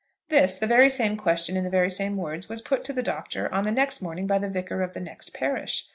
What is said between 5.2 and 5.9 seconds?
parish.